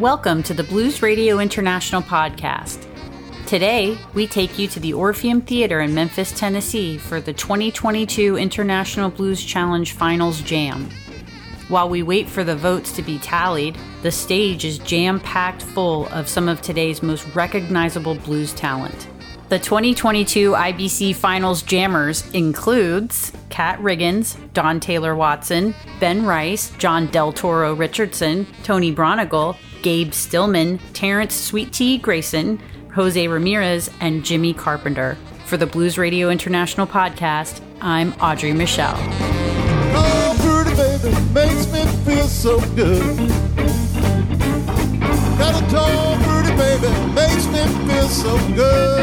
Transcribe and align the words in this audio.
Welcome 0.00 0.42
to 0.44 0.54
the 0.54 0.64
Blues 0.64 1.02
Radio 1.02 1.40
International 1.40 2.00
podcast. 2.00 2.86
Today, 3.46 3.98
we 4.14 4.26
take 4.26 4.58
you 4.58 4.66
to 4.68 4.80
the 4.80 4.94
Orpheum 4.94 5.42
Theater 5.42 5.80
in 5.80 5.92
Memphis, 5.92 6.32
Tennessee 6.32 6.96
for 6.96 7.20
the 7.20 7.34
2022 7.34 8.38
International 8.38 9.10
Blues 9.10 9.44
Challenge 9.44 9.92
Finals 9.92 10.40
Jam. 10.40 10.88
While 11.68 11.90
we 11.90 12.02
wait 12.02 12.30
for 12.30 12.44
the 12.44 12.56
votes 12.56 12.92
to 12.92 13.02
be 13.02 13.18
tallied, 13.18 13.76
the 14.00 14.10
stage 14.10 14.64
is 14.64 14.78
jam 14.78 15.20
packed 15.20 15.60
full 15.60 16.06
of 16.06 16.28
some 16.28 16.48
of 16.48 16.62
today's 16.62 17.02
most 17.02 17.26
recognizable 17.34 18.14
blues 18.14 18.54
talent. 18.54 19.06
The 19.50 19.58
2022 19.58 20.52
IBC 20.52 21.14
Finals 21.14 21.60
Jammers 21.60 22.26
includes 22.30 23.32
Kat 23.50 23.78
Riggins, 23.80 24.38
Dawn 24.54 24.80
Taylor 24.80 25.14
Watson, 25.14 25.74
Ben 25.98 26.24
Rice, 26.24 26.70
Jonn 26.78 27.10
Del 27.10 27.34
Toro 27.34 27.74
Richardson, 27.74 28.46
Tony 28.62 28.94
Braunagel, 28.94 29.58
Gabe 29.82 30.12
Stillman, 30.12 30.78
Terrence 30.92 31.34
Sweet 31.34 31.72
T 31.72 31.98
Grayson, 31.98 32.60
Jose 32.94 33.26
Ramirez, 33.26 33.90
and 34.00 34.24
Jimmy 34.24 34.52
Carpenter. 34.54 35.16
For 35.46 35.56
the 35.56 35.66
Blues 35.66 35.98
Radio 35.98 36.30
International 36.30 36.86
podcast, 36.86 37.60
I'm 37.80 38.12
Audrey 38.20 38.52
Michelle. 38.52 38.96
Oh, 39.92 40.36
pretty 40.40 40.76
baby 40.76 41.14
makes 41.32 41.72
me 41.72 41.84
feel 42.04 42.26
so 42.26 42.60
good. 42.74 43.50
Tall, 45.70 46.16
pretty 46.24 46.50
baby 46.56 46.88
makes 47.14 47.46
me 47.46 47.62
feel 47.86 48.08
so 48.08 48.36
good. 48.56 49.00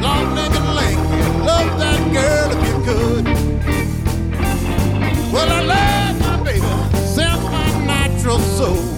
Long 0.00 0.34
neck 0.36 0.54
and 0.54 0.74
lanky, 0.76 1.22
love 1.44 1.78
that 1.80 2.00
girl 2.12 2.52
if 2.52 2.60
you 2.68 2.76
could. 2.86 3.24
Well, 5.32 5.50
I 5.50 5.60
love 5.62 5.91
soul. 8.62 8.91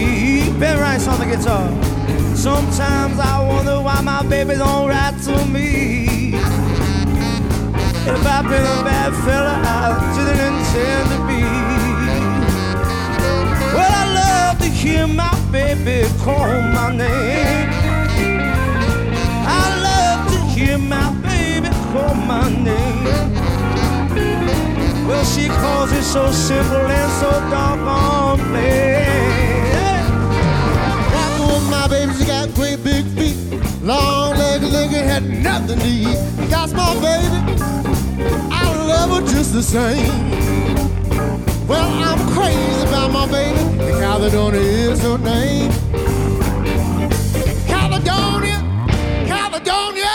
Me? 0.00 0.58
Ben 0.58 0.78
Rice 0.78 1.06
on 1.08 1.18
the 1.18 1.26
guitar. 1.26 1.68
Sometimes 2.36 3.18
I 3.18 3.46
wonder 3.46 3.80
why 3.80 4.00
my 4.00 4.22
baby 4.26 4.54
don't 4.54 4.88
write 4.88 5.16
to 5.24 5.44
me. 5.46 6.34
If 8.12 8.26
I've 8.26 8.44
been 8.44 8.64
a 8.64 8.82
bad 8.82 9.12
fella, 9.24 9.54
I 9.64 9.88
didn't 10.16 10.40
intend 10.50 11.06
to 11.12 11.18
be. 11.28 11.42
Well, 13.74 13.92
I 14.02 14.06
love 14.20 14.58
to 14.60 14.68
hear 14.68 15.06
my 15.06 15.34
baby 15.52 16.08
call 16.18 16.48
my 16.78 16.96
name. 16.96 17.68
I 19.60 19.64
love 19.88 20.20
to 20.32 20.38
hear 20.54 20.78
my 20.78 21.08
baby 21.28 21.68
call 21.92 22.14
my 22.14 22.48
name. 22.48 23.30
Well, 25.06 25.24
she 25.24 25.48
calls 25.48 25.92
it 25.92 26.04
so 26.04 26.30
simple 26.30 26.86
and 27.00 27.12
so 27.20 27.30
doggone 27.50 28.38
plain. 28.50 29.29
Baby, 31.90 32.12
she 32.14 32.24
got 32.24 32.54
great 32.54 32.84
big 32.84 33.04
feet. 33.16 33.36
Long 33.82 34.36
legs, 34.36 34.72
legs, 34.72 34.94
had 34.94 35.24
nothing 35.24 35.80
to 35.80 35.86
eat. 35.86 36.48
Got 36.48 36.68
small 36.68 36.94
baby, 36.94 37.60
I 38.48 38.86
love 38.86 39.10
her 39.10 39.26
just 39.26 39.52
the 39.52 39.60
same. 39.60 40.30
Well, 41.66 41.90
I'm 42.08 42.20
crazy 42.32 42.86
about 42.86 43.10
my 43.10 43.26
baby, 43.26 43.58
and 43.58 43.98
Caledonia 43.98 44.60
is 44.60 45.02
her 45.02 45.18
name. 45.18 45.72
Caledonia, 47.66 48.58
Caledonia, 49.26 50.14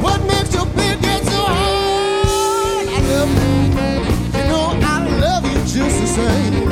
what 0.00 0.22
makes 0.24 0.54
your 0.54 0.64
bed 0.64 0.98
get 1.02 1.22
so 1.24 1.42
hard? 1.44 2.88
I 2.88 3.00
love 3.12 3.30
you, 3.36 4.38
you 4.38 4.48
know 4.48 4.78
I 4.82 5.06
love 5.20 5.44
you 5.44 5.58
just 5.66 6.00
the 6.00 6.06
same. 6.06 6.69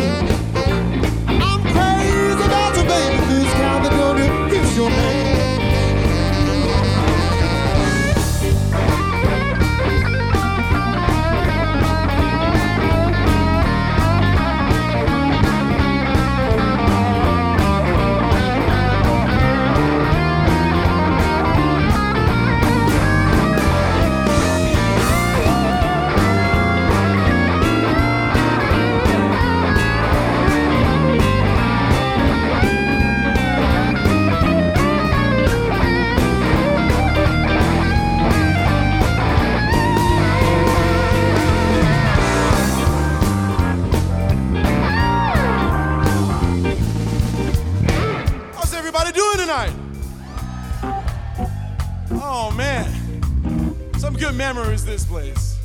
Good 54.48 54.54
memories, 54.54 54.84
this 54.84 55.04
place. 55.04 55.58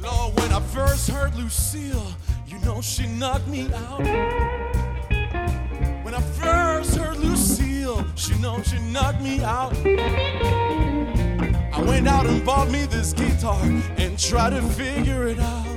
Lord, 0.00 0.38
when 0.38 0.52
I 0.52 0.60
first 0.60 1.10
heard 1.10 1.34
Lucille, 1.34 2.06
you 2.46 2.58
know 2.60 2.80
she 2.80 3.06
knocked 3.06 3.46
me 3.48 3.68
out. 3.72 4.00
When 6.04 6.14
I 6.14 6.20
first 6.40 6.96
heard 6.96 7.18
Lucille, 7.18 8.04
she 8.16 8.34
know 8.38 8.62
she 8.62 8.78
knocked 8.92 9.20
me 9.20 9.42
out. 9.42 9.74
I 11.72 11.82
went 11.86 12.08
out 12.08 12.26
and 12.26 12.44
bought 12.44 12.70
me 12.70 12.86
this 12.86 13.12
guitar 13.12 13.62
and 13.62 14.18
tried 14.18 14.50
to 14.50 14.62
figure 14.62 15.28
it 15.28 15.38
out. 15.38 15.69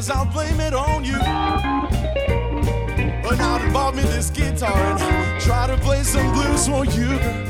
Guess 0.00 0.08
I'll 0.08 0.24
blame 0.24 0.60
it 0.60 0.72
on 0.72 1.04
you. 1.04 1.12
Went 1.12 1.22
out 3.38 3.60
and 3.60 3.70
bought 3.70 3.94
me 3.94 4.02
this 4.04 4.30
guitar 4.30 4.74
and 4.74 5.42
try 5.42 5.66
to 5.66 5.76
play 5.76 6.02
some 6.02 6.32
blues 6.32 6.66
for 6.66 6.86
you. 6.86 7.49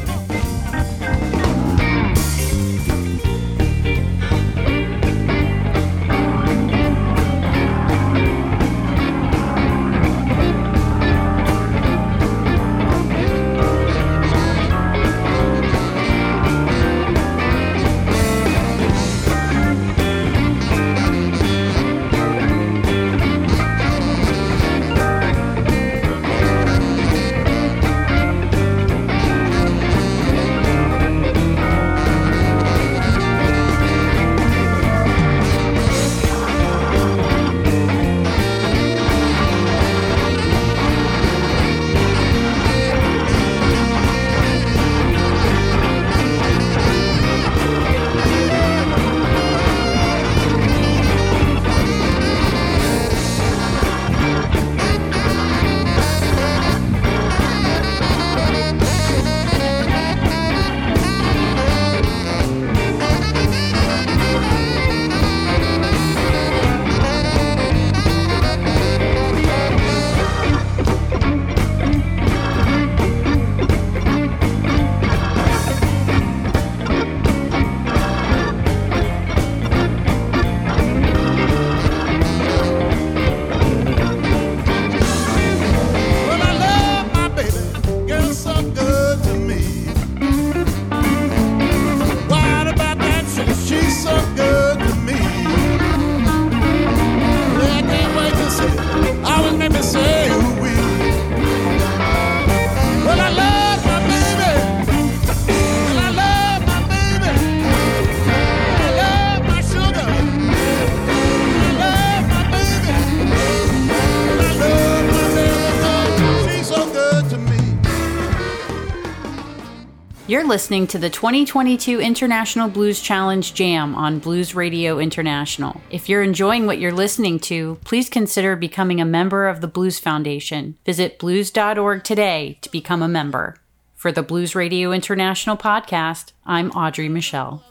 You're 120.31 120.47
listening 120.47 120.87
to 120.87 120.99
the 120.99 121.11
2022 121.11 122.00
International 122.00 122.69
Blues 122.69 123.03
Challenge 123.03 123.53
Jam 123.53 123.97
on 123.97 124.21
Blues 124.21 124.55
Radio 124.55 125.00
International. 125.00 125.81
If 125.91 126.09
you're 126.09 126.23
enjoying 126.23 126.67
what 126.67 126.79
you're 126.79 126.93
listening 126.93 127.41
to, 127.41 127.81
please 127.82 128.09
consider 128.09 128.55
becoming 128.55 129.00
a 129.00 129.05
member 129.05 129.49
of 129.49 129.61
the 129.61 129.67
Blues 129.67 129.99
Foundation. 129.99 130.79
Visit 130.87 131.19
blues.org 131.19 132.05
today 132.05 132.59
to 132.61 132.71
become 132.71 133.03
a 133.03 133.09
member. 133.09 133.56
For 133.97 134.12
the 134.12 134.23
Blues 134.23 134.55
Radio 134.55 134.93
International 134.93 135.56
podcast, 135.56 136.31
I'm 136.47 136.71
Audrey 136.77 137.09
Michelle. 137.09 137.65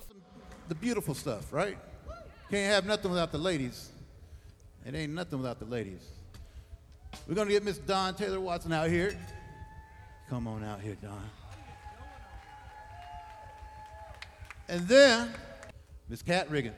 the 0.67 0.75
beautiful 0.75 1.13
stuff, 1.13 1.53
right? 1.53 1.77
Can't 2.51 2.73
have 2.73 2.85
nothing 2.85 3.09
without 3.09 3.31
the 3.31 3.37
ladies. 3.37 3.87
It 4.85 4.95
ain't 4.95 5.13
nothing 5.13 5.39
without 5.39 5.59
the 5.59 5.65
ladies. 5.65 6.01
We're 7.25 7.35
gonna 7.35 7.51
get 7.51 7.63
Miss 7.63 7.77
Dawn 7.77 8.15
Taylor 8.15 8.41
Watson 8.41 8.73
out 8.73 8.89
here. 8.89 9.17
Come 10.29 10.45
on 10.45 10.65
out 10.65 10.81
here, 10.81 10.97
Dawn. 11.01 11.29
And 14.69 14.87
then 14.87 15.33
Miss 16.07 16.21
Kat 16.21 16.47
Riggins. 16.49 16.73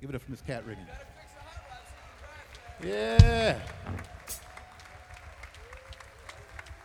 Give 0.00 0.10
it 0.10 0.16
up 0.16 0.22
for 0.22 0.32
Miss 0.32 0.42
Kat 0.42 0.66
Riggins. 0.66 0.88
Yeah. 2.84 3.58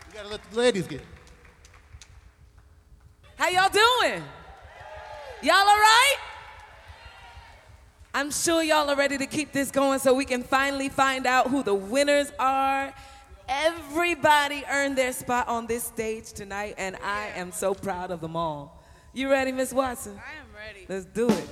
We 0.08 0.14
gotta 0.14 0.30
let 0.30 0.40
the 0.52 0.60
ladies 0.60 0.88
get. 0.88 1.02
it. 1.02 1.08
How 3.38 3.50
y'all 3.50 3.70
doing? 3.70 4.24
Y'all 5.42 5.56
all 5.56 5.66
right? 5.66 6.16
I'm 8.14 8.30
sure 8.30 8.62
y'all 8.62 8.88
are 8.88 8.96
ready 8.96 9.18
to 9.18 9.26
keep 9.26 9.52
this 9.54 9.72
going 9.72 9.98
so 9.98 10.14
we 10.14 10.26
can 10.26 10.44
finally 10.44 10.90
find 10.90 11.26
out 11.26 11.48
who 11.48 11.64
the 11.64 11.74
winners 11.74 12.32
are. 12.38 12.94
Everybody 13.50 14.64
earned 14.70 14.96
their 14.96 15.12
spot 15.12 15.48
on 15.48 15.66
this 15.66 15.84
stage 15.84 16.34
tonight, 16.34 16.76
and 16.78 16.98
I 17.04 17.30
am 17.36 17.52
so 17.52 17.74
proud 17.74 18.12
of 18.12 18.22
them 18.22 18.36
all. 18.36 18.81
You 19.14 19.30
ready, 19.30 19.52
Miss 19.52 19.74
Watson? 19.74 20.14
I 20.18 20.40
am 20.40 20.48
ready. 20.56 20.86
Let's 20.88 21.06
do 21.06 21.28
it. 21.28 21.50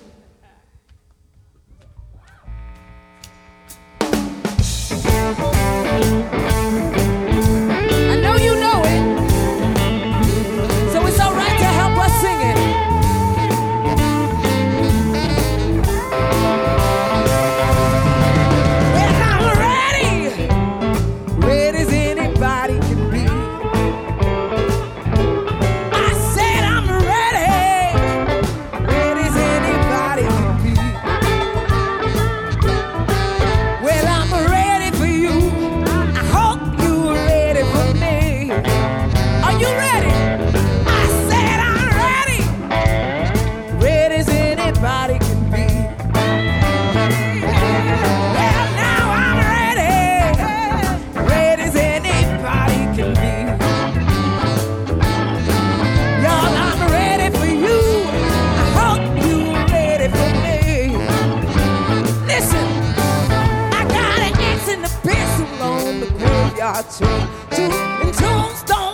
I 66.72 66.84
turn 66.84 67.28
to 67.50 67.62
and 67.64 68.14
tombstone. 68.14 68.89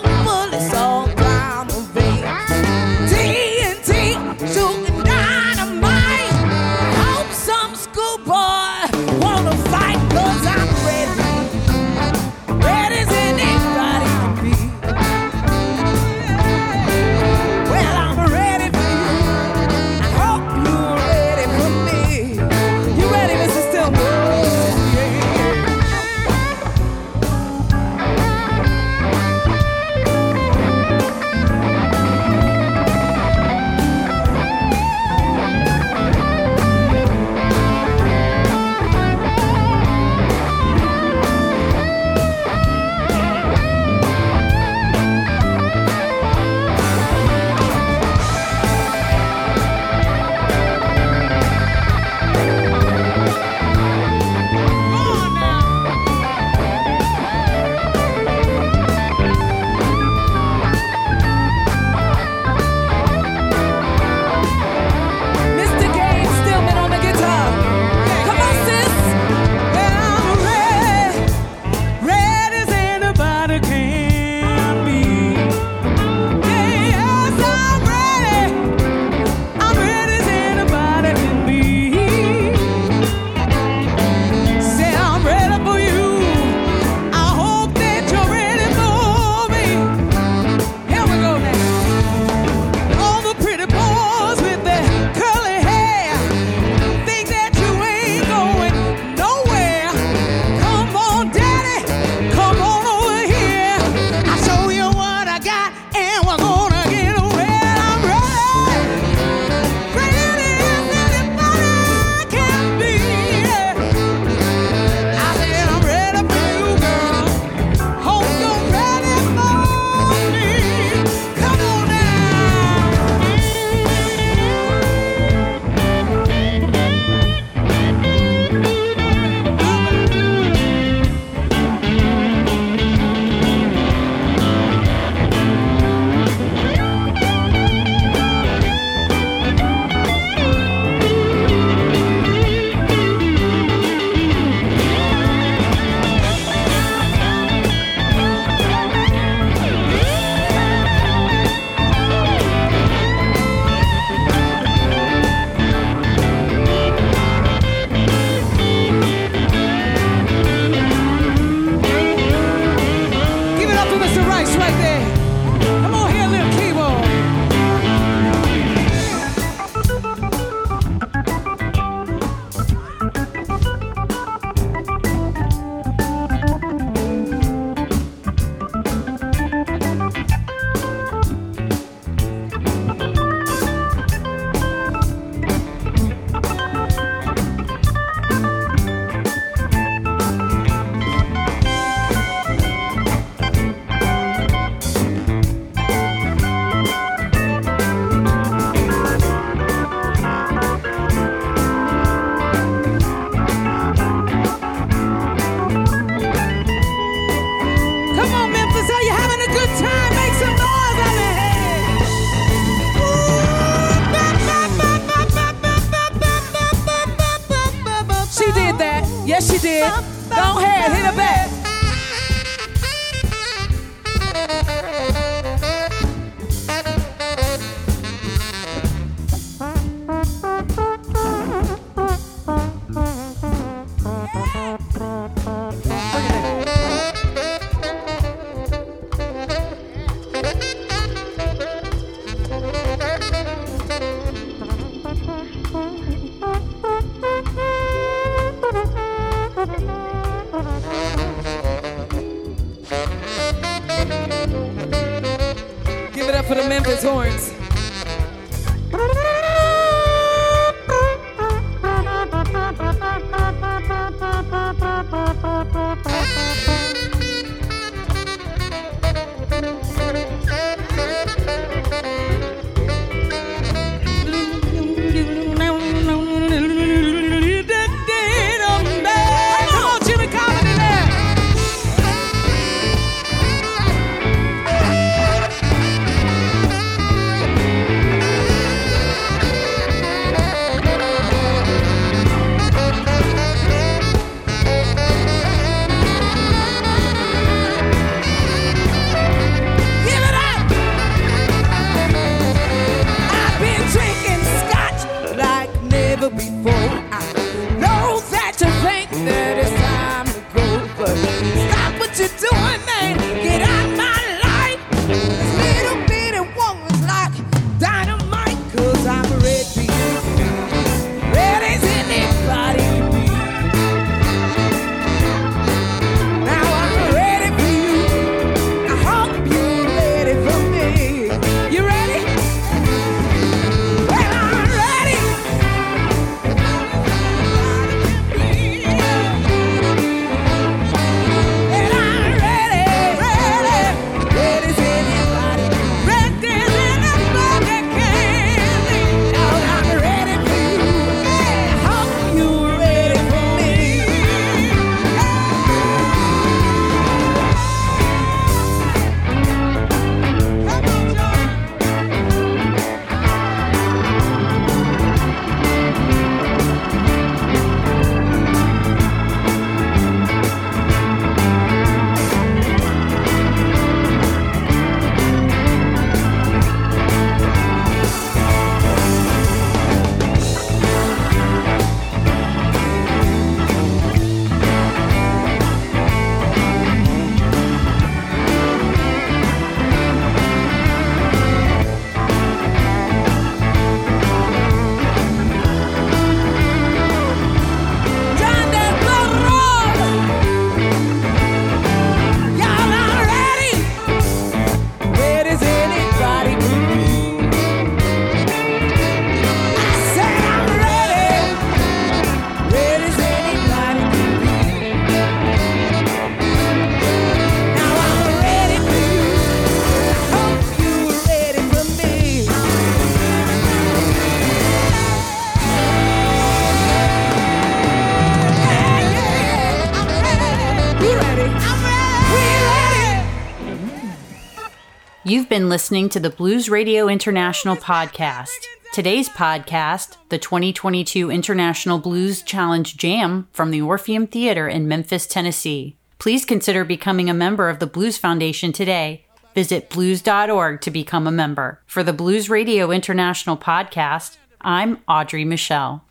You've 435.26 435.48
been 435.48 435.68
listening 435.68 436.08
to 436.10 436.20
the 436.20 436.30
Blues 436.30 436.68
Radio 436.68 437.08
International 437.08 437.74
podcast. 437.74 438.64
Today's 438.92 439.28
podcast, 439.28 440.18
the 440.28 440.38
2022 440.38 441.32
International 441.32 441.98
Blues 441.98 442.42
Challenge 442.42 442.96
Jam 442.96 443.48
from 443.50 443.72
the 443.72 443.82
Orpheum 443.82 444.28
Theater 444.28 444.68
in 444.68 444.86
Memphis, 444.86 445.26
Tennessee. 445.26 445.96
Please 446.20 446.44
consider 446.44 446.84
becoming 446.84 447.28
a 447.28 447.34
member 447.34 447.68
of 447.68 447.80
the 447.80 447.88
Blues 447.88 448.16
Foundation 448.16 448.70
today. 448.70 449.26
Visit 449.52 449.90
blues.org 449.90 450.80
to 450.82 450.90
become 450.92 451.26
a 451.26 451.32
member. 451.32 451.82
For 451.88 452.04
the 452.04 452.12
Blues 452.12 452.48
Radio 452.48 452.92
International 452.92 453.56
podcast, 453.56 454.36
I'm 454.60 455.00
Audrey 455.08 455.44
Michelle. 455.44 456.05